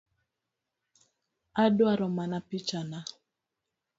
Adwaro 1.63 2.07
mana 2.17 2.37
picha 2.49 2.79
na 2.89 2.99